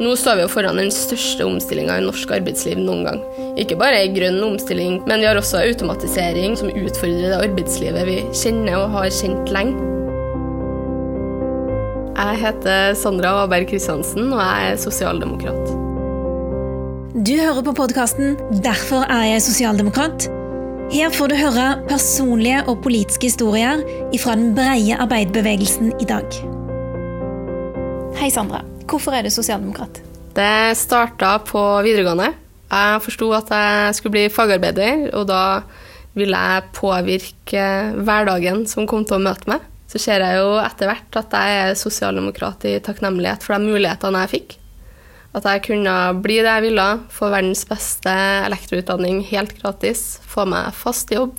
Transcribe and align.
Nå 0.00 0.14
står 0.16 0.38
vi 0.38 0.44
jo 0.46 0.48
foran 0.48 0.78
den 0.80 0.88
største 0.94 1.44
omstillinga 1.44 1.98
i 2.00 2.04
norsk 2.06 2.30
arbeidsliv 2.32 2.78
noen 2.80 3.02
gang. 3.04 3.18
Ikke 3.60 3.76
bare 3.76 3.98
ei 4.00 4.08
grønn 4.14 4.38
omstilling, 4.46 4.94
men 5.04 5.20
vi 5.20 5.28
har 5.28 5.36
også 5.36 5.60
automatisering 5.60 6.56
som 6.56 6.72
utfordrer 6.72 7.26
det 7.34 7.40
arbeidslivet 7.50 8.08
vi 8.08 8.16
kjenner 8.32 8.78
og 8.78 8.94
har 8.96 9.10
kjent 9.12 9.52
lenge. 9.52 9.76
Jeg 12.16 12.40
heter 12.40 12.96
Sandra 12.96 13.34
Aaberg 13.42 13.68
Kristiansen, 13.68 14.32
og 14.32 14.40
jeg 14.40 14.72
er 14.72 14.80
sosialdemokrat. 14.80 15.76
Du 17.20 17.34
hører 17.36 17.62
på 17.66 17.76
podkasten 17.76 18.36
'Derfor 18.64 19.04
er 19.04 19.24
jeg 19.34 19.44
sosialdemokrat'. 19.50 20.30
Her 20.96 21.10
får 21.10 21.28
du 21.28 21.36
høre 21.36 21.68
personlige 21.88 22.64
og 22.68 22.82
politiske 22.82 23.28
historier 23.28 23.84
fra 24.18 24.34
den 24.34 24.54
breie 24.54 24.96
arbeiderbevegelsen 24.96 25.92
i 26.00 26.04
dag. 26.04 26.26
Hei, 28.16 28.30
Sandra. 28.30 28.69
Hvorfor 28.90 29.14
er 29.14 29.22
du 29.22 29.30
sosialdemokrat? 29.30 30.00
Det 30.34 30.74
starta 30.78 31.36
på 31.46 31.60
videregående. 31.86 32.32
Jeg 32.70 33.02
forsto 33.04 33.28
at 33.36 33.50
jeg 33.54 33.94
skulle 33.94 34.16
bli 34.16 34.24
fagarbeider, 34.34 35.04
og 35.14 35.28
da 35.30 35.42
ville 36.18 36.38
jeg 36.38 36.70
påvirke 36.74 37.66
hverdagen 38.02 38.64
som 38.66 38.88
kom 38.90 39.04
til 39.06 39.20
å 39.20 39.22
møte 39.22 39.50
meg. 39.50 39.62
Så 39.90 40.02
ser 40.02 40.22
jeg 40.22 40.40
jo 40.40 40.56
etter 40.62 40.90
hvert 40.90 41.18
at 41.18 41.36
jeg 41.38 41.60
er 41.60 41.78
sosialdemokrat 41.78 42.66
i 42.66 42.74
takknemlighet 42.82 43.46
for 43.46 43.54
de 43.54 43.70
mulighetene 43.70 44.24
jeg 44.24 44.32
fikk. 44.34 44.58
At 45.38 45.46
jeg 45.46 45.64
kunne 45.68 45.94
bli 46.22 46.40
det 46.42 46.50
jeg 46.50 46.66
ville, 46.66 46.88
få 47.14 47.30
verdens 47.30 47.62
beste 47.70 48.16
elektroutdanning 48.48 49.22
helt 49.30 49.54
gratis, 49.62 50.18
få 50.26 50.48
meg 50.50 50.74
fast 50.74 51.14
jobb. 51.14 51.38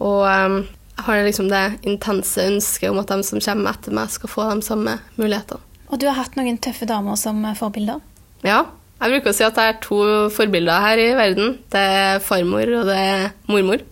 Og 0.00 0.24
um, 0.24 0.60
jeg 0.96 1.08
har 1.08 1.24
liksom 1.28 1.52
det 1.52 1.64
intense 1.88 2.48
ønsket 2.54 2.88
om 2.88 3.04
at 3.04 3.12
de 3.12 3.20
som 3.26 3.44
kommer 3.44 3.76
etter 3.76 3.96
meg, 4.00 4.12
skal 4.12 4.32
få 4.32 4.48
de 4.48 4.64
samme 4.64 5.00
mulighetene. 5.20 5.67
Og 5.88 6.00
du 6.00 6.08
har 6.08 6.18
hatt 6.18 6.36
noen 6.36 6.58
tøffe 6.60 6.88
damer 6.88 7.16
som 7.20 7.40
forbilder? 7.58 8.02
Ja. 8.46 8.66
Jeg 8.98 9.12
bruker 9.14 9.30
å 9.30 9.36
si 9.36 9.44
at 9.46 9.54
det 9.54 9.64
er 9.64 9.76
to 9.84 9.98
forbilder 10.34 10.82
her 10.82 10.98
i 10.98 11.10
verden. 11.14 11.52
Det 11.70 11.78
er 11.78 12.24
farmor 12.24 12.72
og 12.80 12.88
det 12.88 12.96
er 12.98 13.28
mormor. 13.46 13.84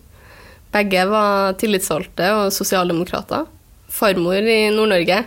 Begge 0.75 1.05
var 1.09 1.55
tillitsvalgte 1.61 2.33
og 2.35 2.51
sosialdemokrater. 2.55 3.47
Farmor 3.87 4.43
i 4.43 4.67
Nord-Norge 4.75 5.23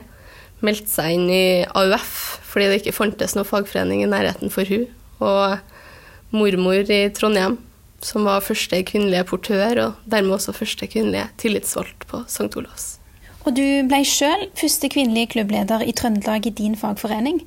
meldte 0.60 0.92
seg 0.92 1.16
inn 1.16 1.32
i 1.32 1.46
AUF 1.64 2.12
fordi 2.50 2.68
det 2.68 2.82
ikke 2.82 2.98
fantes 2.98 3.38
noen 3.38 3.48
fagforening 3.48 4.04
i 4.04 4.12
nærheten 4.12 4.52
for 4.52 4.68
hun. 4.68 4.86
Og 5.24 6.36
mormor 6.36 6.92
i 6.92 7.02
Trondheim, 7.16 7.56
som 8.04 8.28
var 8.28 8.44
første 8.44 8.84
kvinnelige 8.84 9.26
portør, 9.32 9.84
og 9.86 10.10
dermed 10.12 10.36
også 10.36 10.56
første 10.60 10.92
kvinnelige 10.92 11.30
tillitsvalgt 11.40 12.08
på 12.10 12.26
St. 12.28 12.52
Olavs. 12.60 12.99
Og 13.48 13.56
du 13.56 13.66
ble 13.88 14.02
sjøl 14.08 14.48
første 14.60 14.90
kvinnelige 14.92 15.34
klubbleder 15.36 15.86
i 15.88 15.96
Trøndelag 15.96 16.48
i 16.50 16.56
din 16.56 16.76
fagforening. 16.80 17.42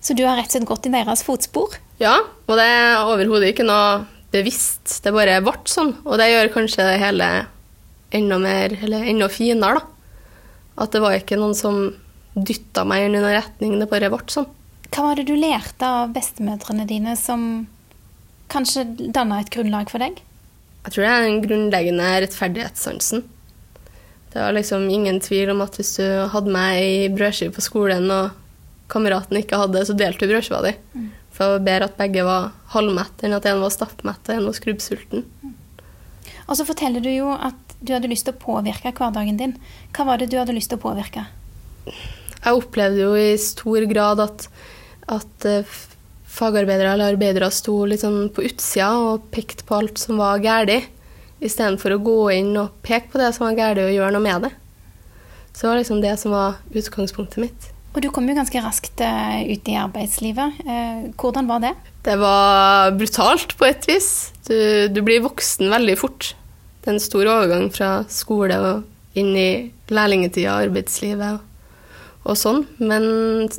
Så 0.00 0.16
du 0.16 0.24
har 0.24 0.38
rett 0.38 0.48
og 0.48 0.56
slett 0.56 0.68
gått 0.70 0.88
i 0.88 0.92
deres 0.94 1.22
fotspor? 1.26 1.76
Ja, 2.00 2.16
og 2.48 2.56
det 2.56 2.64
er 2.64 3.04
overhodet 3.04 3.52
ikke 3.52 3.66
noe 3.68 4.06
bevisst. 4.32 5.02
Det 5.04 5.12
bare 5.12 5.40
ble 5.44 5.56
sånn. 5.68 5.92
Og 6.06 6.16
det 6.20 6.30
gjør 6.30 6.52
kanskje 6.54 6.86
det 6.88 7.00
hele 7.02 7.28
enda 8.16 8.38
mer, 8.42 8.74
eller 8.80 9.04
enda 9.10 9.28
finere, 9.30 9.82
da. 9.82 10.24
At 10.80 10.94
det 10.94 11.02
var 11.04 11.18
ikke 11.18 11.36
noen 11.38 11.52
som 11.58 11.82
dytta 12.34 12.86
meg 12.88 13.04
i 13.04 13.12
noen 13.12 13.28
retning, 13.34 13.76
det 13.78 13.90
bare 13.90 14.08
ble 14.12 14.22
sånn. 14.32 14.48
Hva 14.90 15.04
var 15.04 15.20
det 15.20 15.28
du 15.28 15.36
lærte 15.38 15.86
av 15.86 16.14
bestemødrene 16.14 16.86
dine 16.88 17.12
som 17.18 17.68
kanskje 18.50 18.86
danna 19.14 19.42
et 19.42 19.52
grunnlag 19.54 19.92
for 19.92 20.02
deg? 20.02 20.16
Jeg 20.86 20.94
tror 20.94 21.04
det 21.04 21.12
er 21.12 21.26
den 21.26 21.42
grunnleggende 21.44 22.08
rettferdighetssansen. 22.24 23.26
Det 24.30 24.38
var 24.38 24.54
liksom 24.54 24.86
ingen 24.90 25.18
tvil 25.22 25.50
om 25.50 25.62
at 25.64 25.78
hvis 25.78 25.96
du 25.98 26.06
hadde 26.30 26.52
meg 26.54 26.82
i 26.82 27.08
brødskive 27.10 27.54
på 27.56 27.64
skolen, 27.64 28.06
og 28.14 28.36
kameraten 28.90 29.40
ikke 29.40 29.58
hadde, 29.58 29.82
så 29.86 29.96
delte 29.98 30.26
du 30.26 30.34
brødskiva 30.34 30.62
di. 30.66 30.74
Mm. 30.94 31.08
For 31.34 31.44
det 31.44 31.56
var 31.56 31.66
bedre 31.66 31.88
at 31.90 31.98
begge 31.98 32.26
var 32.26 32.52
halvmette 32.74 33.26
enn 33.26 33.34
at 33.34 33.48
en 33.50 33.62
var 33.64 33.74
stappmett 33.74 34.30
og 34.30 34.36
en 34.36 34.46
var 34.50 34.56
skrubbsulten. 34.58 35.26
Mm. 35.42 35.56
Og 36.46 36.58
så 36.58 36.66
forteller 36.66 37.02
du 37.02 37.10
jo 37.12 37.30
at 37.34 37.76
du 37.80 37.94
hadde 37.94 38.10
lyst 38.10 38.26
til 38.28 38.36
å 38.36 38.42
påvirke 38.42 38.92
hverdagen 38.96 39.38
din. 39.40 39.54
Hva 39.96 40.06
var 40.08 40.20
det 40.20 40.30
du 40.30 40.38
hadde 40.38 40.54
lyst 40.56 40.72
til 40.72 40.80
å 40.80 40.84
påvirke? 40.84 41.24
Jeg 41.86 42.56
opplevde 42.56 43.02
jo 43.02 43.14
i 43.18 43.34
stor 43.40 43.86
grad 43.88 44.22
at, 44.22 44.46
at 45.10 45.46
eh, 45.48 45.76
fagarbeidere 46.30 46.94
eller 46.94 47.14
arbeidere 47.14 47.50
sto 47.54 47.76
litt 47.88 48.04
sånn 48.04 48.28
på 48.34 48.44
utsida 48.46 48.90
og 49.00 49.28
pekte 49.34 49.66
på 49.66 49.78
alt 49.80 50.00
som 50.00 50.20
var 50.20 50.42
galt 50.44 50.88
istedenfor 51.40 51.96
å 51.96 52.02
gå 52.04 52.18
inn 52.36 52.54
og 52.60 52.78
peke 52.86 53.12
på 53.12 53.20
det 53.20 53.32
som 53.36 53.46
var 53.46 53.58
galt, 53.58 53.82
og 53.82 53.92
gjøre 53.94 54.14
noe 54.14 54.24
med 54.24 54.46
det. 54.46 54.54
Så 55.52 55.64
det 55.64 55.70
var 55.70 55.80
liksom 55.80 56.00
det 56.04 56.16
som 56.20 56.34
var 56.34 56.58
utgangspunktet 56.76 57.42
mitt. 57.42 57.70
Og 57.90 58.04
du 58.04 58.10
kom 58.14 58.28
jo 58.30 58.36
ganske 58.36 58.60
raskt 58.62 59.00
eh, 59.02 59.40
ut 59.50 59.66
i 59.66 59.74
arbeidslivet. 59.80 60.60
Eh, 60.62 61.00
hvordan 61.18 61.48
var 61.50 61.64
det? 61.64 61.72
Det 62.06 62.14
var 62.20 62.92
brutalt 62.94 63.56
på 63.58 63.66
et 63.66 63.88
vis. 63.90 64.30
Du, 64.46 64.54
du 64.94 65.00
blir 65.02 65.24
voksen 65.24 65.72
veldig 65.72 65.96
fort. 65.98 66.30
Det 66.80 66.92
er 66.92 66.96
en 66.96 67.02
stor 67.02 67.26
overgang 67.26 67.66
fra 67.74 67.90
skole 68.12 68.56
og 68.62 69.18
inn 69.18 69.34
i 69.34 69.50
lærlingetida, 69.90 70.54
arbeidslivet 70.68 71.40
og, 71.40 71.74
og 72.30 72.38
sånn. 72.38 72.62
Men 72.78 73.50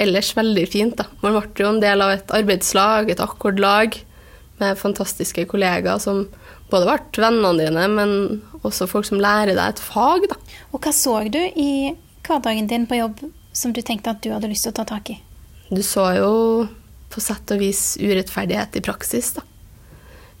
ellers 0.00 0.32
veldig 0.38 0.64
fint, 0.70 0.96
da. 0.96 1.06
Man 1.20 1.36
ble 1.36 1.64
jo 1.64 1.72
en 1.74 1.82
del 1.82 2.02
av 2.04 2.14
et 2.16 2.34
arbeidslag, 2.34 3.12
et 3.12 3.22
akkordlag, 3.22 4.00
med 4.58 4.78
fantastiske 4.80 5.44
kollegaer 5.50 6.00
som 6.02 6.24
både 6.72 6.88
vært 6.88 7.18
vennene 7.20 7.54
dine, 7.62 7.86
men 7.92 8.12
også 8.66 8.88
folk 8.90 9.06
som 9.08 9.20
lærer 9.22 9.56
deg 9.56 9.74
et 9.74 9.82
fag. 9.82 10.26
Da. 10.30 10.38
Og 10.72 10.82
hva 10.84 10.92
så 10.94 11.20
du 11.32 11.40
i 11.40 11.94
hverdagen 12.26 12.68
din 12.68 12.86
på 12.88 12.98
jobb 12.98 13.22
som 13.56 13.72
du 13.74 13.80
tenkte 13.82 14.12
at 14.12 14.20
du 14.22 14.30
hadde 14.34 14.50
lyst 14.50 14.66
til 14.66 14.74
å 14.74 14.78
ta 14.80 14.86
tak 14.88 15.14
i? 15.14 15.18
Du 15.70 15.80
så 15.84 16.10
jo 16.16 16.32
på 17.12 17.22
sett 17.24 17.50
og 17.54 17.62
vis 17.62 17.96
urettferdighet 18.00 18.76
i 18.76 18.84
praksis, 18.84 19.32
da. 19.36 19.44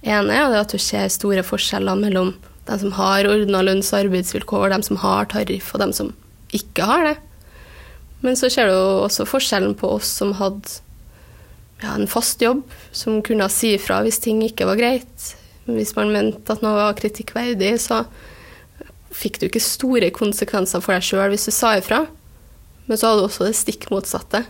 ene 0.04 0.36
er 0.36 0.58
at 0.58 0.72
du 0.72 0.78
ser 0.80 1.08
store 1.12 1.44
forskjeller 1.44 1.96
mellom 2.00 2.34
de 2.68 2.76
som 2.82 2.92
har 2.98 3.24
ordna 3.24 3.62
lønns- 3.64 3.94
og 3.94 4.02
arbeidsvilkår, 4.04 4.68
de 4.74 4.82
som 4.84 5.00
har 5.00 5.30
tariff, 5.32 5.72
og 5.72 5.80
de 5.80 5.88
som 5.96 6.12
ikke 6.52 6.84
har 6.84 7.06
det. 7.06 7.16
Men 8.20 8.36
så 8.36 8.50
ser 8.52 8.68
du 8.68 8.76
også 8.76 9.24
forskjellen 9.28 9.76
på 9.78 9.88
oss 9.96 10.10
som 10.20 10.34
hadde 10.36 10.80
ja, 11.80 11.94
en 11.94 12.08
fast 12.10 12.42
jobb, 12.42 12.64
som 12.92 13.22
kunne 13.24 13.48
si 13.52 13.72
ifra 13.78 14.02
hvis 14.04 14.20
ting 14.24 14.42
ikke 14.44 14.66
var 14.68 14.80
greit, 14.80 15.32
hvis 15.76 15.94
man 15.96 16.12
mente 16.14 16.54
at 16.54 16.62
noe 16.64 16.76
var 16.76 16.96
kritikkverdig, 16.98 17.74
så 17.82 18.04
fikk 19.14 19.40
du 19.40 19.48
ikke 19.48 19.62
store 19.62 20.10
konsekvenser 20.14 20.82
for 20.84 20.94
deg 20.94 21.04
sjøl 21.04 21.32
hvis 21.32 21.48
du 21.48 21.54
sa 21.54 21.74
ifra. 21.78 22.04
Men 22.88 23.00
så 23.00 23.10
hadde 23.10 23.24
du 23.24 23.28
også 23.28 23.48
det 23.48 23.58
stikk 23.58 23.88
motsatte. 23.92 24.44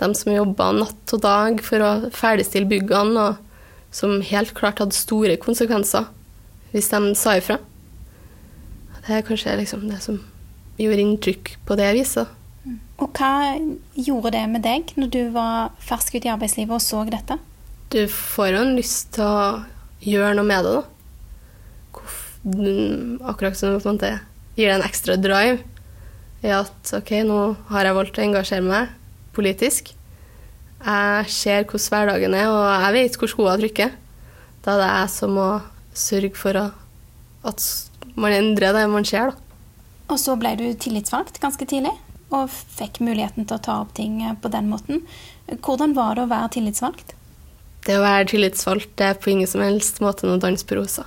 De 0.00 0.08
som 0.16 0.32
jobba 0.32 0.70
natt 0.74 1.14
og 1.14 1.22
dag 1.22 1.60
for 1.62 1.84
å 1.84 1.92
ferdigstille 2.14 2.70
byggene, 2.70 3.30
og 3.30 3.94
som 3.94 4.20
helt 4.22 4.54
klart 4.54 4.80
hadde 4.82 4.96
store 4.96 5.36
konsekvenser 5.42 6.06
hvis 6.70 6.90
de 6.92 7.14
sa 7.18 7.34
ifra. 7.38 7.58
Det 9.00 9.16
er 9.16 9.26
kanskje 9.26 9.56
liksom 9.58 9.88
det 9.90 9.98
som 10.04 10.20
gjorde 10.78 11.02
inntrykk 11.02 11.56
på 11.66 11.76
det 11.78 11.88
viset. 11.98 12.30
Og 13.00 13.16
hva 13.16 13.56
gjorde 13.96 14.34
det 14.36 14.44
med 14.52 14.62
deg 14.64 14.92
når 15.00 15.12
du 15.12 15.20
var 15.34 15.72
fersk 15.82 16.14
ute 16.14 16.28
i 16.28 16.32
arbeidslivet 16.32 16.76
og 16.76 16.84
så 16.84 17.02
dette? 17.08 17.38
Du 17.90 18.04
får 18.06 18.52
jo 18.52 18.60
en 18.60 18.76
lyst 18.78 19.14
til 19.16 19.26
å 19.26 19.62
gjøre 20.04 20.34
noe 20.38 20.46
med 20.48 20.64
det, 20.66 20.72
da. 20.78 20.84
Akkurat 23.28 23.58
som 23.58 23.76
på 23.76 23.88
en 23.90 23.98
måte 23.98 24.12
gir 24.56 24.70
det 24.70 24.76
en 24.78 24.86
ekstra 24.86 25.16
drive 25.20 25.58
i 26.40 26.52
at 26.56 26.92
OK, 26.96 27.10
nå 27.28 27.40
har 27.68 27.84
jeg 27.84 27.96
valgt 27.98 28.18
å 28.20 28.24
engasjere 28.24 28.64
meg 28.64 28.94
politisk. 29.36 29.92
Jeg 30.80 31.28
ser 31.28 31.66
hvordan 31.68 31.90
hverdagen 31.92 32.36
er, 32.38 32.48
og 32.48 32.64
jeg 32.64 32.96
vet 32.96 33.18
hvor 33.20 33.32
skoa 33.32 33.58
trykker. 33.60 33.92
Da 34.64 34.74
er 34.74 34.80
det 34.80 34.88
jeg 34.88 35.12
som 35.12 35.36
må 35.36 35.48
sørge 35.96 36.36
for 36.40 36.56
at 36.56 37.68
man 38.16 38.32
endrer 38.32 38.72
det 38.76 38.86
man 38.88 39.04
ser, 39.04 39.30
da. 39.30 39.48
Og 40.10 40.18
så 40.18 40.34
ble 40.40 40.56
du 40.58 40.64
tillitsvalgt 40.74 41.38
ganske 41.42 41.68
tidlig, 41.68 41.92
og 42.34 42.50
fikk 42.50 42.98
muligheten 43.04 43.44
til 43.46 43.58
å 43.58 43.62
ta 43.62 43.76
opp 43.84 43.92
ting 43.94 44.18
på 44.42 44.50
den 44.50 44.66
måten. 44.72 45.04
Hvordan 45.60 45.94
var 45.94 46.16
det 46.16 46.24
å 46.24 46.32
være 46.32 46.54
tillitsvalgt? 46.56 47.14
Det 47.90 47.96
å 47.98 48.04
være 48.04 48.28
tillitsvalgt 48.30 48.92
det 49.00 49.06
er 49.08 49.16
på 49.18 49.32
ingen 49.32 49.48
som 49.50 49.64
helst 49.64 49.96
måte 50.04 50.22
noe 50.28 50.38
dans 50.38 50.62
på 50.62 50.76
rosa. 50.78 51.02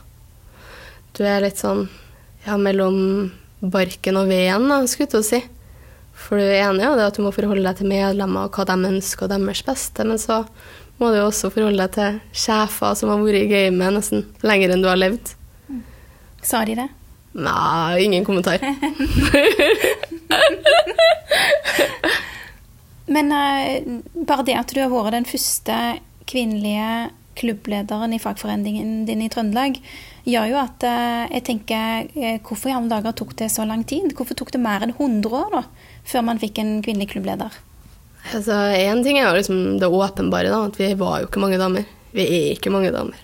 Du 1.15 1.21
er 1.23 1.39
litt 1.45 1.61
sånn 1.61 1.85
ja, 2.43 2.57
mellom 2.59 3.31
barken 3.63 4.19
og 4.19 4.27
veden, 4.27 4.67
da, 4.67 4.81
skulle 4.83 5.07
jeg 5.07 5.13
til 5.13 5.21
å 5.21 5.27
si. 5.29 5.39
For 6.25 6.35
du 6.35 6.43
er 6.43 6.65
enig 6.65 6.83
i 6.83 6.89
det 6.99 7.05
at 7.07 7.15
du 7.15 7.23
må 7.23 7.31
forholde 7.31 7.63
deg 7.63 7.77
til 7.79 7.87
medlemmer 7.87 8.49
og 8.49 8.53
hva 8.57 8.63
de 8.67 8.75
ønsker 8.89 9.23
og 9.23 9.31
deres 9.31 9.63
beste, 9.63 10.03
men 10.09 10.19
så 10.19 10.43
må 10.99 11.05
du 11.13 11.19
også 11.21 11.53
forholde 11.55 11.79
deg 11.85 11.91
til 11.95 12.19
sjefer 12.43 12.91
som 12.99 13.07
har 13.13 13.23
vært 13.23 13.45
i 13.45 13.51
gamet 13.53 13.95
nesten 14.01 14.19
lenger 14.43 14.67
enn 14.75 14.83
du 14.83 14.89
har 14.91 14.99
levd. 14.99 15.25
Sa 16.43 16.67
de 16.67 16.73
det? 16.83 16.89
Nei, 17.33 18.03
ingen 18.03 18.27
kommentar. 18.27 18.59
men 23.15 23.25
uh, 23.31 23.71
bare 24.27 24.47
det 24.51 24.59
at 24.59 24.75
du 24.75 24.83
har 24.83 24.91
vært 24.91 25.15
den 25.21 25.31
første 25.31 25.75
kvinnelige 26.33 27.11
klubblederen 27.37 28.13
i 28.13 28.21
fagforeningen 28.21 29.05
din 29.07 29.23
i 29.25 29.29
Trøndelag, 29.31 29.79
gjør 30.27 30.51
jo 30.51 30.59
at 30.61 30.85
eh, 30.87 31.33
jeg 31.37 31.45
tenker 31.49 32.09
eh, 32.13 32.39
Hvorfor 32.45 32.69
i 32.69 32.75
alle 32.75 32.91
dager 32.91 33.15
tok 33.17 33.35
det 33.39 33.49
så 33.53 33.65
lang 33.67 33.83
tid? 33.89 34.13
Hvorfor 34.17 34.37
tok 34.37 34.53
det 34.53 34.61
mer 34.61 34.85
enn 34.85 34.93
100 34.93 35.37
år 35.39 35.53
da, 35.57 35.63
før 36.07 36.27
man 36.29 36.41
fikk 36.41 36.61
en 36.61 36.75
kvinnelig 36.85 37.11
klubbleder? 37.15 37.55
Altså, 38.31 38.55
Én 38.77 39.03
ting 39.03 39.19
er 39.19 39.27
jo 39.27 39.39
liksom 39.39 39.79
det 39.81 39.89
åpenbare, 39.89 40.51
da, 40.53 40.63
at 40.69 40.79
vi 40.79 40.93
var 40.99 41.21
jo 41.21 41.29
ikke 41.29 41.43
mange 41.43 41.59
damer. 41.59 41.87
Vi 42.13 42.23
er 42.23 42.51
ikke 42.53 42.71
mange 42.73 42.93
damer. 42.93 43.17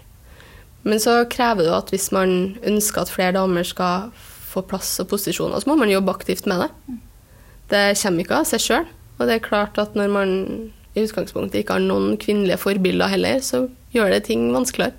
Men 0.84 1.00
så 1.04 1.22
krever 1.30 1.64
det 1.64 1.70
jo 1.70 1.78
at 1.78 1.94
hvis 1.94 2.10
man 2.16 2.58
ønsker 2.68 3.04
at 3.04 3.14
flere 3.14 3.36
damer 3.36 3.68
skal 3.68 4.10
få 4.50 4.64
plass 4.66 4.96
og 5.04 5.12
posisjoner, 5.12 5.62
så 5.62 5.70
må 5.70 5.78
man 5.80 5.92
jobbe 5.92 6.16
aktivt 6.16 6.50
med 6.50 6.66
det. 6.66 6.98
Det 7.70 7.84
kommer 8.02 8.26
ikke 8.26 8.42
av 8.42 8.50
seg 8.50 8.64
sjøl. 8.64 8.90
Og 9.20 9.28
det 9.28 9.36
er 9.36 9.46
klart 9.46 9.78
at 9.82 9.96
når 10.00 10.12
man 10.12 10.30
i 10.96 11.04
utgangspunktet 11.06 11.62
ikke 11.62 11.78
har 11.78 11.84
noen 11.86 12.18
kvinnelige 12.22 12.60
forbilder 12.62 13.12
heller, 13.12 13.44
så 13.46 13.68
gjør 13.94 14.14
det 14.16 14.24
ting 14.30 14.50
vanskeligere. 14.54 14.98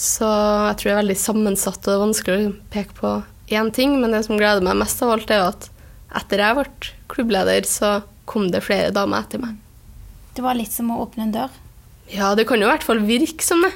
Så 0.00 0.26
jeg 0.26 0.78
tror 0.80 0.88
det 0.88 0.94
er 0.94 1.02
veldig 1.02 1.18
sammensatt 1.20 1.82
og 1.82 1.90
det 1.90 1.94
er 1.94 2.04
vanskelig 2.06 2.46
å 2.46 2.54
peke 2.72 2.96
på 2.96 3.10
én 3.52 3.68
ting. 3.74 3.98
Men 4.00 4.14
det 4.14 4.22
som 4.26 4.38
gleder 4.40 4.64
meg 4.64 4.78
mest 4.80 5.02
av 5.04 5.12
alt, 5.12 5.32
er 5.34 5.44
at 5.50 5.68
etter 6.16 6.40
jeg 6.40 6.56
ble 6.56 6.92
klubbleder, 7.12 7.66
så 7.68 8.00
kom 8.30 8.48
det 8.52 8.64
flere 8.64 8.94
damer 8.94 9.26
etter 9.26 9.42
meg. 9.42 9.58
Det 10.34 10.44
var 10.46 10.56
litt 10.56 10.72
som 10.72 10.92
å 10.94 11.02
åpne 11.04 11.26
en 11.26 11.34
dør? 11.34 11.60
Ja, 12.10 12.32
det 12.38 12.46
kan 12.48 12.62
jo 12.62 12.68
i 12.68 12.72
hvert 12.72 12.86
fall 12.86 13.02
virke 13.04 13.44
som 13.44 13.62
det. 13.66 13.74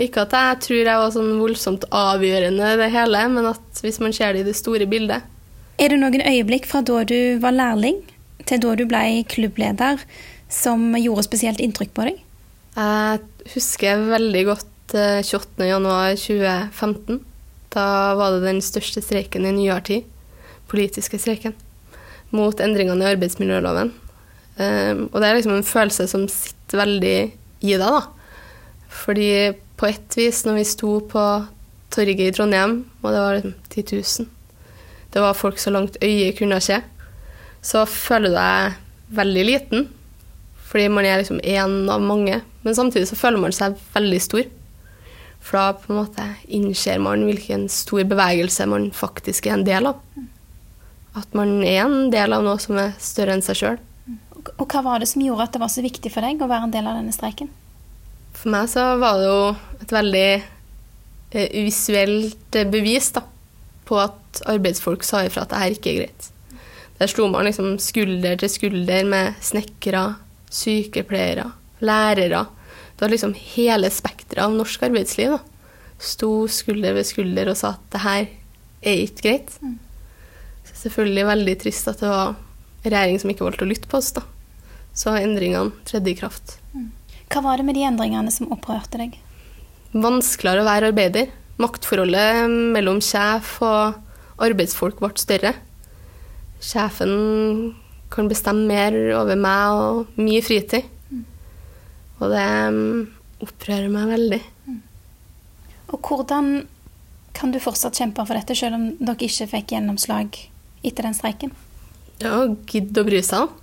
Ikke 0.00 0.24
at 0.24 0.34
jeg 0.36 0.60
tror 0.64 0.80
jeg 0.80 1.00
var 1.02 1.10
sånn 1.12 1.34
voldsomt 1.40 1.84
avgjørende 1.94 2.76
det 2.80 2.88
hele, 2.92 3.24
men 3.32 3.50
at 3.50 3.82
hvis 3.84 4.00
man 4.02 4.14
ser 4.16 4.34
det 4.34 4.44
i 4.44 4.48
det 4.48 4.56
store 4.58 4.86
bildet. 4.88 5.26
Er 5.80 5.92
det 5.92 5.98
noen 6.00 6.24
øyeblikk 6.24 6.68
fra 6.68 6.82
da 6.84 7.02
du 7.08 7.40
var 7.40 7.56
lærling 7.56 8.00
til 8.48 8.58
da 8.62 8.70
du 8.78 8.84
ble 8.88 9.02
klubbleder 9.30 9.96
som 10.50 10.96
gjorde 10.98 11.28
spesielt 11.28 11.60
inntrykk 11.62 11.92
på 11.96 12.06
deg? 12.08 12.16
Jeg 12.76 13.20
husker 13.54 13.92
veldig 14.10 14.44
godt 14.48 14.94
28.1.2015. 14.94 17.18
Eh, 17.18 17.20
da 17.70 18.14
var 18.18 18.28
det 18.34 18.46
den 18.46 18.60
største 18.64 19.00
streiken 19.04 19.46
i 19.46 19.52
nyere 19.54 19.82
tid. 19.86 20.02
Politiske 20.70 21.18
streiken. 21.22 21.54
Mot 22.34 22.60
endringene 22.62 23.04
i 23.04 23.12
arbeidsmiljøloven. 23.14 23.88
Um, 24.60 25.06
og 25.08 25.22
det 25.22 25.28
er 25.28 25.36
liksom 25.38 25.54
en 25.56 25.66
følelse 25.66 26.04
som 26.10 26.26
sitter 26.30 26.82
veldig 26.82 27.18
i 27.64 27.76
deg, 27.78 27.80
da. 27.80 28.02
Fordi 28.90 29.30
på 29.80 29.88
ett 29.88 30.16
vis, 30.18 30.42
når 30.44 30.58
vi 30.58 30.64
sto 30.68 30.98
på 31.08 31.22
torget 31.94 32.26
i 32.26 32.34
Trondheim, 32.34 32.82
og 33.00 33.14
det 33.14 33.22
var 33.22 33.38
liksom 33.38 33.54
10 33.70 33.84
000 33.96 34.28
Det 35.14 35.22
var 35.22 35.34
folk 35.34 35.58
så 35.58 35.70
langt 35.70 35.96
øyet 36.02 36.38
kunne 36.38 36.60
se. 36.60 36.80
Så 37.62 37.84
føler 37.88 38.32
du 38.32 38.38
deg 38.38 38.78
veldig 39.16 39.44
liten, 39.44 39.88
fordi 40.70 40.86
man 40.92 41.06
er 41.08 41.20
liksom 41.20 41.40
én 41.42 41.90
av 41.90 42.00
mange. 42.02 42.40
Men 42.62 42.76
samtidig 42.76 43.08
så 43.10 43.18
føler 43.18 43.42
man 43.42 43.54
seg 43.54 43.76
veldig 43.94 44.20
stor. 44.22 44.48
For 45.40 45.56
da 45.56 45.76
på 45.80 45.92
en 45.92 46.00
måte 46.02 46.26
innser 46.52 47.00
man 47.02 47.24
hvilken 47.26 47.66
stor 47.72 48.04
bevegelse 48.08 48.66
man 48.68 48.90
faktisk 48.94 49.48
er 49.48 49.58
en 49.58 49.66
del 49.66 49.88
av. 49.90 50.00
At 51.16 51.32
man 51.34 51.58
er 51.66 51.82
en 51.86 52.10
del 52.12 52.36
av 52.36 52.44
noe 52.46 52.60
som 52.62 52.78
er 52.78 52.94
større 53.02 53.34
enn 53.34 53.44
seg 53.44 53.58
sjøl. 53.62 53.80
Og 54.56 54.66
hva 54.70 54.82
var 54.84 55.02
det 55.02 55.08
som 55.10 55.24
gjorde 55.24 55.48
at 55.48 55.56
det 55.56 55.62
var 55.62 55.72
så 55.72 55.82
viktig 55.84 56.12
for 56.12 56.24
deg 56.24 56.40
å 56.40 56.48
være 56.48 56.68
en 56.68 56.74
del 56.74 56.88
av 56.88 57.00
denne 57.00 57.14
streiken? 57.14 57.50
For 58.36 58.52
meg 58.52 58.70
så 58.72 58.84
var 59.00 59.18
det 59.18 59.26
jo 59.26 59.40
et 59.82 59.92
veldig 59.92 60.28
eh, 60.38 61.56
visuelt 61.66 62.60
bevis 62.72 63.10
da, 63.16 63.24
på 63.88 63.98
at 64.00 64.44
arbeidsfolk 64.48 65.04
sa 65.04 65.24
ifra 65.26 65.44
at 65.44 65.52
det 65.52 65.62
her 65.64 65.76
ikke 65.76 65.92
er 65.92 65.98
greit. 66.04 66.30
Der 67.00 67.08
slo 67.08 67.30
man 67.32 67.46
liksom 67.48 67.78
skulder 67.80 68.36
til 68.36 68.50
skulder 68.52 69.06
med 69.08 69.38
snekkere, 69.40 70.18
sykepleiere, 70.52 71.46
lærere. 71.80 72.42
Det 72.92 73.06
var 73.06 73.12
liksom 73.14 73.32
hele 73.32 73.88
spekteret 73.88 74.44
av 74.44 74.52
norsk 74.52 74.82
arbeidsliv. 74.84 75.38
da. 75.38 75.38
Sto 75.96 76.46
skulder 76.48 76.92
ved 76.92 77.08
skulder 77.08 77.48
og 77.48 77.56
sa 77.56 77.72
at 77.72 77.86
det 77.92 78.02
her 78.04 78.26
er 78.82 79.00
ikke 79.06 79.24
greit. 79.24 79.54
Mm. 79.62 79.78
Så 80.68 80.76
selvfølgelig 80.82 81.24
veldig 81.30 81.54
trist 81.62 81.88
at 81.88 82.04
det 82.04 82.12
var 82.12 82.36
regjering 82.84 83.20
som 83.20 83.32
ikke 83.32 83.46
valgte 83.48 83.64
å 83.64 83.70
lytte 83.70 83.88
på 83.88 83.96
oss. 83.96 84.12
da. 84.12 84.22
Så 84.92 85.16
endringene 85.16 85.72
tredde 85.88 86.12
i 86.12 86.18
kraft. 86.20 86.58
Mm. 86.74 86.90
Hva 87.32 87.44
var 87.48 87.56
det 87.56 87.64
med 87.64 87.80
de 87.80 87.86
endringene 87.88 88.30
som 88.34 88.52
opprørte 88.52 89.00
deg? 89.00 89.16
Vanskeligere 89.96 90.60
å 90.60 90.68
være 90.68 90.92
arbeider. 90.92 91.32
Maktforholdet 91.60 92.52
mellom 92.76 93.00
sjef 93.00 93.56
og 93.64 93.96
arbeidsfolk 94.36 95.00
ble 95.00 95.12
større. 95.16 95.56
Sjefen 96.60 97.74
kan 98.10 98.28
bestemme 98.30 98.66
mer 98.68 98.96
over 99.20 99.38
meg 99.38 99.78
og 99.80 100.20
mye 100.20 100.42
fritid. 100.44 100.88
Mm. 101.10 101.24
Og 102.20 102.34
det 102.34 102.44
um, 102.68 102.82
opprører 103.46 103.88
meg 103.92 104.10
veldig. 104.10 104.40
Mm. 104.66 104.80
Og 105.90 106.06
hvordan 106.06 106.50
kan 107.36 107.54
du 107.54 107.60
fortsatt 107.62 107.98
kjempe 107.98 108.24
for 108.26 108.36
dette, 108.36 108.56
selv 108.58 108.76
om 108.76 108.86
dere 108.98 109.26
ikke 109.26 109.48
fikk 109.54 109.74
gjennomslag 109.74 110.36
etter 110.84 111.06
den 111.06 111.16
streiken? 111.16 111.54
Ja, 112.20 112.44
gidde 112.68 113.00
å 113.00 113.08
bry 113.08 113.22
seg. 113.24 113.54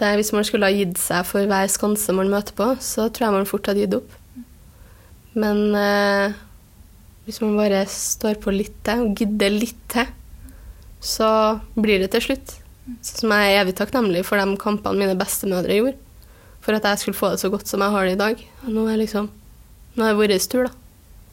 Det, 0.00 0.14
hvis 0.16 0.32
man 0.32 0.46
skulle 0.48 0.70
ha 0.70 0.74
gitt 0.74 0.96
seg 1.00 1.26
for 1.28 1.44
hver 1.48 1.68
skanse 1.70 2.14
man 2.16 2.32
møter 2.32 2.56
på, 2.56 2.70
så 2.80 3.10
tror 3.12 3.28
jeg 3.28 3.36
man 3.36 3.50
fort 3.50 3.68
hadde 3.68 3.84
gitt 3.84 3.98
opp. 3.98 4.14
Men 5.36 5.60
eh, 5.76 6.38
hvis 7.26 7.42
man 7.44 7.58
bare 7.58 7.84
står 7.90 8.40
på 8.42 8.54
litt 8.54 8.78
til, 8.86 9.04
og 9.04 9.20
gidder 9.20 9.52
litt 9.52 9.78
til, 9.92 10.08
så 11.02 11.28
blir 11.74 12.02
det 12.02 12.12
til 12.14 12.24
slutt. 12.28 12.56
Så 13.02 13.20
som 13.20 13.34
jeg 13.34 13.52
er 13.52 13.62
evig 13.62 13.76
takknemlig 13.78 14.24
for 14.26 14.40
de 14.40 14.58
kampene 14.60 15.02
mine 15.02 15.18
bestemødre 15.18 15.78
gjorde. 15.78 15.98
For 16.62 16.78
at 16.78 16.86
jeg 16.86 17.02
skulle 17.02 17.18
få 17.18 17.32
det 17.32 17.42
så 17.42 17.50
godt 17.50 17.70
som 17.70 17.82
jeg 17.82 17.94
har 17.94 18.06
det 18.06 18.14
i 18.14 18.22
dag. 18.22 18.42
Og 18.66 18.70
nå 18.70 18.86
er, 18.86 19.00
liksom, 19.02 19.28
nå 19.98 20.06
er 20.06 20.14
det 20.14 20.20
vår 20.20 20.34
tur, 20.46 20.68
da. 20.70 20.78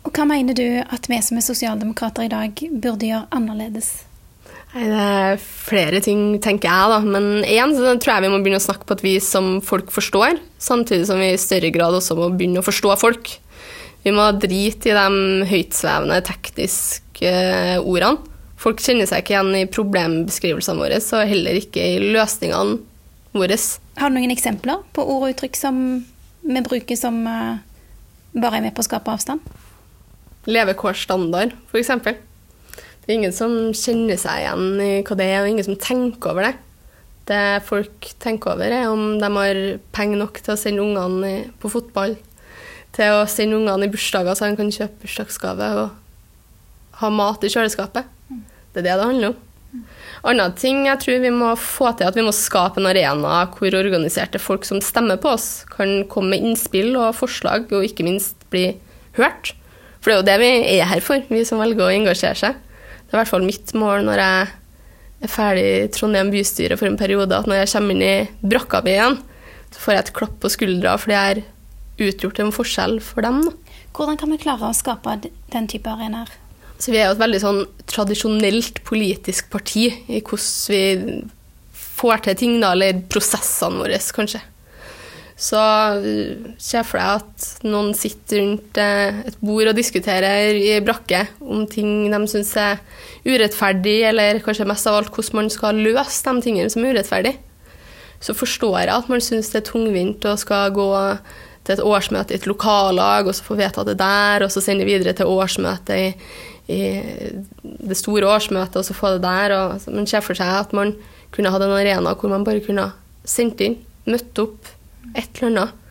Og 0.07 0.13
hva 0.15 0.25
mener 0.25 0.55
du 0.57 0.65
at 0.81 1.09
vi 1.11 1.17
som 1.21 1.37
er 1.37 1.45
sosialdemokrater 1.45 2.25
i 2.25 2.31
dag 2.31 2.61
burde 2.81 3.09
gjøre 3.09 3.27
annerledes? 3.35 3.91
Nei, 4.69 4.85
det 4.85 5.01
er 5.01 5.41
flere 5.41 5.99
ting, 6.05 6.37
tenker 6.41 6.69
jeg, 6.69 6.93
da. 6.93 6.99
Men 7.05 7.43
én 7.43 7.75
så 7.77 7.93
tror 7.97 8.15
jeg 8.15 8.25
vi 8.25 8.31
må 8.33 8.39
begynne 8.41 8.61
å 8.61 8.65
snakke 8.65 8.87
på 8.89 8.97
et 8.97 9.05
vis 9.05 9.29
som 9.33 9.57
folk 9.65 9.93
forstår, 9.93 10.39
samtidig 10.61 11.09
som 11.09 11.21
vi 11.21 11.31
i 11.33 11.41
større 11.41 11.71
grad 11.73 11.97
også 11.97 12.17
må 12.17 12.31
begynne 12.33 12.61
å 12.61 12.65
forstå 12.65 12.95
folk. 13.01 13.35
Vi 14.05 14.13
må 14.15 14.29
drite 14.39 14.91
i 14.91 14.95
de 14.95 15.47
høytsvevende 15.49 16.21
tekniske 16.25 17.29
eh, 17.29 17.77
ordene. 17.81 18.28
Folk 18.59 18.81
kjenner 18.83 19.07
seg 19.07 19.23
ikke 19.23 19.37
igjen 19.37 19.55
i 19.55 19.67
problembeskrivelsene 19.71 20.81
våre, 20.81 20.99
og 20.99 21.29
heller 21.31 21.59
ikke 21.61 21.83
i 21.95 22.11
løsningene 22.11 22.79
våre. 23.31 23.57
Har 23.99 24.11
du 24.11 24.17
noen 24.17 24.33
eksempler 24.33 24.81
på 24.95 25.05
ord 25.05 25.29
og 25.29 25.33
uttrykk 25.33 25.55
som 25.55 25.77
vi 26.43 26.63
bruker 26.65 26.99
som 26.99 27.21
uh, 27.23 27.61
bare 28.35 28.59
er 28.59 28.65
med 28.67 28.75
på 28.75 28.83
å 28.83 28.89
skape 28.89 29.13
avstand? 29.15 29.45
Levekårsstandard, 30.49 31.55
f.eks. 31.71 31.93
Det 32.03 33.07
er 33.07 33.15
ingen 33.15 33.35
som 33.35 33.55
kjenner 33.75 34.19
seg 34.19 34.43
igjen 34.43 34.83
i 34.83 34.91
hva 35.07 35.19
det 35.19 35.29
er, 35.29 35.39
og 35.43 35.53
ingen 35.53 35.69
som 35.69 35.79
tenker 35.79 36.33
over 36.33 36.49
det. 36.49 36.53
Det 37.29 37.41
folk 37.63 38.11
tenker 38.19 38.57
over, 38.57 38.75
er 38.75 38.91
om 38.91 39.19
de 39.21 39.33
har 39.39 39.63
penger 39.95 40.19
nok 40.19 40.43
til 40.43 40.55
å 40.55 40.59
sende 40.59 40.83
ungene 40.83 41.33
på 41.61 41.71
fotball, 41.71 42.17
til 42.97 43.21
å 43.21 43.25
sende 43.29 43.55
ungene 43.55 43.87
i 43.87 43.91
bursdager 43.93 44.35
så 44.35 44.49
de 44.49 44.59
kan 44.59 44.71
kjøpe 44.73 45.05
bursdagsgave 45.05 45.73
og 45.79 46.95
ha 46.99 47.11
mat 47.13 47.45
i 47.45 47.51
kjøleskapet. 47.53 48.18
Det 48.73 48.81
er 48.81 48.87
det 48.89 48.97
det 48.99 49.07
handler 49.09 49.33
om. 49.33 49.45
Andre 50.29 50.49
ting 50.57 50.81
jeg 50.87 50.99
tror 51.03 51.21
vi 51.23 51.31
må 51.31 51.51
få 51.61 51.91
til, 51.95 52.09
at 52.09 52.17
vi 52.17 52.25
må 52.25 52.33
skape 52.35 52.81
en 52.81 52.89
arena 52.89 53.43
hvor 53.53 53.77
organiserte 53.77 54.41
folk 54.41 54.65
som 54.67 54.81
stemmer 54.83 55.19
på 55.21 55.31
oss, 55.35 55.63
kan 55.71 56.03
komme 56.11 56.33
med 56.33 56.45
innspill 56.49 56.95
og 56.99 57.15
forslag, 57.19 57.69
og 57.71 57.85
ikke 57.85 58.07
minst 58.07 58.47
bli 58.51 58.73
hørt. 59.19 59.53
For 59.99 60.11
det 60.11 60.15
er 60.15 60.19
jo 60.19 60.27
det 60.29 60.39
vi 60.41 60.51
er 60.79 60.89
her 60.89 61.03
for, 61.03 61.23
vi 61.29 61.43
som 61.47 61.61
velger 61.61 61.85
å 61.85 61.93
engasjere 61.93 62.39
seg. 62.39 62.57
Det 62.57 63.13
er 63.13 63.17
i 63.17 63.21
hvert 63.21 63.31
fall 63.31 63.45
mitt 63.45 63.73
mål 63.77 64.05
når 64.07 64.23
jeg 64.23 64.49
er 65.25 65.31
ferdig 65.31 65.63
i 65.69 65.87
Trondheim 65.93 66.33
bystyre 66.33 66.77
for 66.79 66.89
en 66.89 66.99
periode, 66.99 67.35
at 67.35 67.47
når 67.49 67.63
jeg 67.63 67.73
kommer 67.73 67.95
inn 67.95 68.05
i 68.05 68.49
brakka 68.53 68.83
mi 68.85 68.95
igjen, 68.95 69.17
så 69.69 69.83
får 69.83 69.95
jeg 69.95 70.05
et 70.05 70.13
klapp 70.17 70.37
på 70.41 70.51
skuldra 70.51 70.97
fordi 70.99 71.15
jeg 71.15 71.31
har 71.31 71.41
utgjort 72.09 72.39
en 72.41 72.53
forskjell 72.55 72.99
for 73.03 73.25
dem. 73.25 73.41
Hvordan 73.95 74.19
kan 74.19 74.31
vi 74.31 74.39
klare 74.41 74.69
å 74.69 74.77
skape 74.77 75.17
den 75.25 75.67
type 75.71 75.91
arenaer? 75.91 76.31
Så 76.79 76.93
vi 76.93 77.01
er 77.01 77.09
jo 77.09 77.17
et 77.17 77.23
veldig 77.23 77.41
sånn 77.43 77.65
tradisjonelt 77.89 78.79
politisk 78.87 79.49
parti 79.51 79.89
i 79.89 80.21
hvordan 80.21 80.71
vi 80.71 80.83
får 81.99 82.23
til 82.23 82.37
ting, 82.39 82.55
da, 82.61 82.71
eller 82.71 83.01
prosessene 83.11 83.81
våre, 83.81 83.99
kanskje. 84.15 84.39
Så 85.39 85.59
se 86.59 86.81
for 86.83 86.99
deg 86.99 87.21
at 87.21 87.45
noen 87.63 87.93
sitter 87.95 88.41
rundt 88.41 88.79
eh, 88.79 89.21
et 89.29 89.37
bord 89.39 89.69
og 89.71 89.77
diskuterer 89.77 90.57
i 90.59 90.73
brakke 90.83 91.21
om 91.39 91.63
ting 91.71 92.09
de 92.11 92.19
syns 92.27 92.51
er 92.59 92.81
urettferdig, 93.23 94.01
eller 94.09 94.41
kanskje 94.43 94.67
mest 94.67 94.89
av 94.91 94.97
alt 94.99 95.13
hvordan 95.15 95.39
man 95.39 95.51
skal 95.53 95.79
løse 95.79 96.25
de 96.27 96.43
tingene 96.43 96.71
som 96.71 96.83
er 96.83 96.95
urettferdig. 96.95 97.37
Så 98.19 98.35
forstår 98.35 98.81
jeg 98.81 98.91
at 98.97 99.11
man 99.11 99.23
syns 99.23 99.51
det 99.53 99.61
er 99.61 99.69
tungvint 99.71 100.27
å 100.27 100.35
skal 100.39 100.75
gå 100.75 100.89
til 101.63 101.75
et 101.77 101.85
årsmøte 101.87 102.35
i 102.35 102.39
et 102.41 102.49
lokallag, 102.49 103.27
og 103.27 103.35
så 103.35 103.47
få 103.47 103.55
vedtatt 103.59 103.87
det 103.87 103.99
der, 104.01 104.43
og 104.43 104.51
så 104.51 104.63
sende 104.63 104.87
videre 104.87 105.15
til 105.15 105.31
årsmøte 105.31 106.03
i, 106.03 106.11
i, 106.69 106.79
det 107.63 107.97
store 107.97 108.29
årsmøtet, 108.29 108.77
og 108.79 108.85
så 108.85 108.95
få 108.95 109.15
det 109.15 109.23
der. 109.25 109.55
Og, 109.57 109.87
men 109.93 110.09
se 110.09 110.21
for 110.23 110.37
seg 110.37 110.49
at 110.61 110.75
man 110.75 110.93
kunne 111.35 111.51
hatt 111.53 111.65
en 111.65 111.75
arena 111.75 112.15
hvor 112.17 112.31
man 112.31 112.45
bare 112.47 112.63
kunne 112.65 112.89
sendt 113.27 113.61
inn, 113.65 113.79
møtt 114.09 114.41
opp 114.41 114.69
et 115.15 115.39
eller 115.39 115.49
annet. 115.49 115.87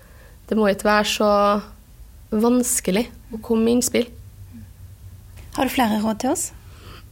Det 0.49 0.57
må 0.57 0.71
ikke 0.71 0.89
være 0.89 1.11
så 1.11 1.33
vanskelig 2.33 3.07
å 3.35 3.41
komme 3.45 3.67
med 3.67 3.79
innspill. 3.79 4.09
Har 5.59 5.67
du 5.67 5.75
flere 5.75 6.01
råd 6.03 6.23
til 6.23 6.33
oss? 6.33 6.49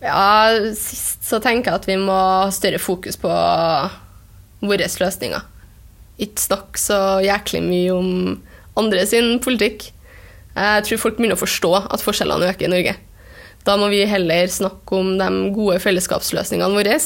Ja, 0.05 0.53
sist 0.77 1.25
så 1.27 1.41
tenker 1.43 1.73
jeg 1.73 1.81
at 1.81 1.89
vi 1.89 1.97
må 1.99 2.15
ha 2.15 2.49
større 2.55 2.81
fokus 2.81 3.17
på 3.21 3.31
våre 4.67 4.89
løsninger. 5.01 5.45
Ikke 6.23 6.41
snakke 6.41 6.81
så 6.81 6.99
jæklig 7.25 7.63
mye 7.65 7.97
om 7.97 8.11
andre 8.79 9.05
sin 9.09 9.37
politikk. 9.45 9.91
Jeg 10.57 10.85
tror 10.87 11.01
folk 11.01 11.19
begynner 11.19 11.37
å 11.37 11.43
forstå 11.43 11.73
at 11.83 12.05
forskjellene 12.05 12.53
øker 12.53 12.69
i 12.69 12.73
Norge. 12.73 12.95
Da 13.67 13.75
må 13.81 13.89
vi 13.91 14.05
heller 14.07 14.47
snakke 14.53 14.99
om 14.99 15.17
de 15.19 15.31
gode 15.55 15.81
fellesskapsløsningene 15.83 16.71
våre, 16.77 16.99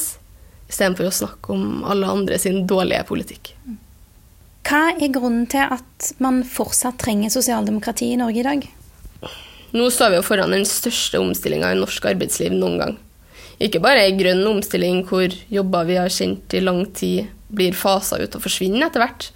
istedenfor 0.70 1.08
å 1.08 1.14
snakke 1.14 1.54
om 1.54 1.86
alle 1.88 2.10
andre 2.10 2.38
sin 2.40 2.66
dårlige 2.68 3.06
politikk. 3.08 3.54
Hva 4.68 4.90
er 4.92 5.10
grunnen 5.10 5.48
til 5.50 5.72
at 5.72 6.10
man 6.22 6.42
fortsatt 6.46 7.00
trenger 7.00 7.32
sosialdemokrati 7.32 8.12
i 8.12 8.20
Norge 8.20 8.42
i 8.42 8.46
dag? 8.46 8.68
Nå 9.70 9.88
står 9.94 10.12
vi 10.12 10.20
jo 10.20 10.26
foran 10.26 10.52
den 10.52 10.66
største 10.68 11.18
omstillinga 11.22 11.72
i 11.72 11.80
norsk 11.80 12.10
arbeidsliv 12.12 12.54
noen 12.54 12.78
gang. 12.82 12.94
Ikke 13.60 13.80
bare 13.82 14.04
ei 14.04 14.14
grønn 14.16 14.44
omstilling 14.48 15.02
hvor 15.08 15.32
jobber 15.52 15.88
vi 15.88 15.98
har 16.00 16.12
kjent 16.12 16.54
i 16.56 16.62
lang 16.64 16.84
tid, 16.96 17.28
blir 17.50 17.74
fasa 17.74 18.20
ut 18.20 18.36
og 18.36 18.44
forsvinner 18.44 18.86
etter 18.86 19.02
hvert, 19.02 19.26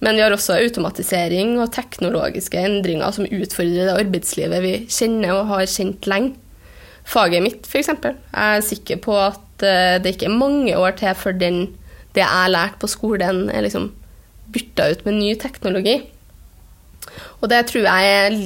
men 0.00 0.16
vi 0.16 0.24
har 0.24 0.32
også 0.32 0.56
automatisering 0.56 1.58
og 1.60 1.72
teknologiske 1.74 2.62
endringer 2.64 3.12
som 3.14 3.28
utfordrer 3.28 3.90
det 3.90 3.96
arbeidslivet 3.98 4.64
vi 4.64 4.74
kjenner 4.88 5.36
og 5.36 5.50
har 5.52 5.66
kjent 5.68 6.08
lenge. 6.08 6.36
Faget 7.08 7.44
mitt, 7.44 7.64
f.eks. 7.64 7.88
Jeg 7.88 8.20
er 8.34 8.64
sikker 8.64 9.00
på 9.00 9.14
at 9.16 9.64
eh, 9.64 9.96
det 10.02 10.14
ikke 10.14 10.28
er 10.28 10.36
mange 10.36 10.76
år 10.76 10.98
til 10.98 11.16
før 11.16 11.38
den, 11.40 11.62
det 12.12 12.20
jeg 12.24 12.52
lærte 12.52 12.80
på 12.82 12.90
skolen, 12.90 13.46
er 13.48 13.64
liksom 13.64 13.90
bytta 14.52 14.90
ut 14.92 15.04
med 15.06 15.16
ny 15.16 15.32
teknologi. 15.40 15.96
Og 17.40 17.48
det 17.50 17.62
tror 17.70 17.86
jeg 17.86 18.12
er 18.12 18.36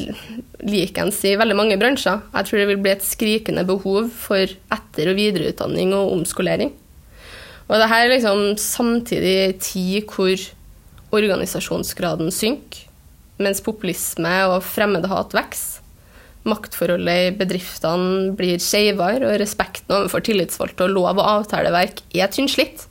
likens 0.69 1.19
i 1.26 1.35
veldig 1.38 1.57
mange 1.59 1.78
bransjer. 1.81 2.23
Jeg 2.35 2.49
tror 2.49 2.62
det 2.62 2.69
vil 2.71 2.81
bli 2.85 2.95
et 2.95 3.04
skrikende 3.04 3.66
behov 3.66 4.11
for 4.14 4.47
etter- 4.47 5.11
og 5.11 5.19
videreutdanning 5.19 5.95
og 5.97 6.14
omskolering. 6.19 6.73
Og 7.66 7.78
det 7.81 7.88
her 7.88 8.07
er 8.07 8.14
liksom 8.14 8.54
samtidig 8.61 9.59
tid 9.64 10.09
hvor 10.12 10.49
organisasjonsgraden 11.12 12.31
synker, 12.33 12.87
mens 13.42 13.62
populisme 13.64 14.33
og 14.52 14.61
fremmedhat 14.64 15.35
vokser. 15.35 15.82
Maktforholdet 16.49 17.28
i 17.28 17.34
bedriftene 17.38 18.32
blir 18.38 18.58
skeivere, 18.62 19.28
og 19.28 19.38
respekten 19.42 19.94
overfor 19.94 20.25
tillitsvalgte 20.26 20.88
og 20.88 20.96
lov- 20.96 21.20
og 21.20 21.28
avtaleverk 21.37 22.02
er 22.16 22.32
tynnslitt. 22.32 22.88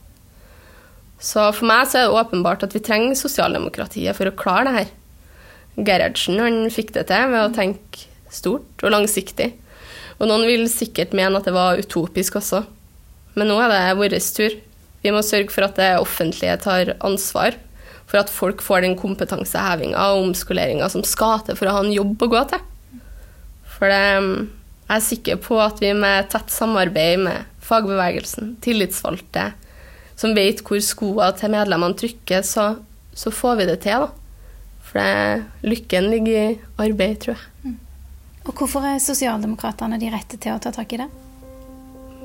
Så 1.22 1.50
for 1.53 1.67
meg 1.70 1.89
så 1.89 2.00
er 2.00 2.08
det 2.08 2.17
åpenbart 2.17 2.63
at 2.65 2.74
vi 2.74 2.81
trenger 2.81 3.20
sosialdemokratiet 3.20 4.17
for 4.17 4.29
å 4.29 4.38
klare 4.38 4.70
det 4.70 4.77
her. 4.77 4.93
Gerhardsen 5.88 6.39
han 6.41 6.63
fikk 6.74 6.96
det 6.96 7.05
til 7.12 7.27
ved 7.31 7.43
å 7.43 7.53
tenke 7.55 8.08
stort 8.31 8.86
og 8.86 8.93
langsiktig. 8.96 9.51
Og 10.20 10.29
noen 10.29 10.48
vil 10.48 10.65
sikkert 10.72 11.13
mene 11.17 11.38
at 11.38 11.48
det 11.48 11.53
var 11.55 11.79
utopisk 11.81 12.39
også. 12.39 12.63
Men 13.36 13.51
nå 13.51 13.60
er 13.63 13.72
det 13.72 14.00
vår 14.00 14.17
tur. 14.36 14.58
Vi 15.01 15.13
må 15.13 15.22
sørge 15.25 15.53
for 15.53 15.65
at 15.65 15.77
det 15.79 15.93
offentlige 16.00 16.58
tar 16.62 16.96
ansvar 17.01 17.58
for 18.10 18.20
at 18.20 18.31
folk 18.31 18.62
får 18.63 18.84
den 18.86 18.98
kompetansehevinga 19.00 20.10
og 20.12 20.27
omskoleringa 20.27 20.89
som 20.91 21.05
skal 21.08 21.41
til 21.46 21.58
for 21.58 21.70
å 21.70 21.77
ha 21.77 21.86
en 21.86 21.96
jobb 21.96 22.22
å 22.22 22.31
gå 22.34 22.43
til. 22.51 22.65
For 23.82 23.90
det, 23.90 24.48
jeg 24.86 24.94
er 24.94 25.02
sikker 25.02 25.38
på 25.42 25.58
at 25.58 25.80
vi 25.82 25.90
med 25.98 26.28
tett 26.30 26.54
samarbeid 26.54 27.24
med 27.24 27.48
fagbevegelsen, 27.66 28.60
tillitsvalgte, 28.62 29.48
som 30.20 30.36
vet 30.38 30.62
hvor 30.62 30.78
skoa 30.86 31.32
til 31.34 31.50
medlemmene 31.56 31.98
trykker, 31.98 32.46
så, 32.46 32.76
så 33.18 33.34
får 33.34 33.58
vi 33.58 33.66
det 33.72 33.80
til. 33.88 34.06
da. 34.06 34.12
For 34.86 35.02
det, 35.02 35.66
lykken 35.66 36.12
ligger 36.12 36.38
i 36.52 36.60
arbeid, 36.84 37.24
tror 37.24 37.40
jeg. 37.40 37.72
Mm. 37.72 37.80
Og 38.46 38.54
hvorfor 38.54 38.86
er 38.86 39.02
sosialdemokratene 39.02 39.98
de 39.98 40.14
rette 40.14 40.38
til 40.38 40.54
å 40.54 40.62
ta 40.62 40.70
tak 40.78 40.94
i 40.94 41.02
det? 41.02 41.10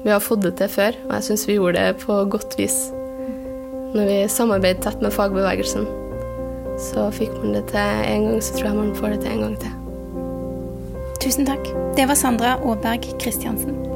Vi 0.04 0.12
har 0.12 0.20
fått 0.20 0.44
det 0.44 0.58
til 0.60 0.68
før, 0.76 1.00
og 1.06 1.16
jeg 1.16 1.28
syns 1.30 1.46
vi 1.48 1.56
gjorde 1.56 1.88
det 1.88 2.04
på 2.04 2.18
godt 2.36 2.58
vis. 2.60 2.76
Når 3.96 4.04
vi 4.12 4.20
samarbeidet 4.28 4.84
tett 4.84 5.00
med 5.00 5.16
fagbevegelsen, 5.16 5.88
så 6.90 7.08
fikk 7.16 7.32
man 7.40 7.56
det 7.56 7.64
til 7.72 7.80
en 8.12 8.28
gang, 8.28 8.38
så 8.44 8.60
tror 8.60 8.72
jeg 8.74 8.80
man 8.82 8.94
får 9.00 9.16
det 9.16 9.24
til 9.24 9.36
en 9.38 9.44
gang 9.46 9.58
til. 9.64 9.82
Tusen 11.20 11.46
takk. 11.46 11.66
Det 11.96 12.06
var 12.06 12.14
Sandra 12.14 12.54
Aaberg 12.54 13.20
Kristiansen. 13.20 13.95